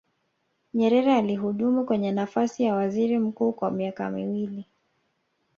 nyerere 0.73 1.15
alihudumu 1.15 1.85
kwenye 1.85 2.11
nafasi 2.11 2.63
ya 2.63 2.75
waziri 2.75 3.19
mkuu 3.19 3.51
kwa 3.53 3.71
miaka 3.71 4.09
miwili 4.09 4.65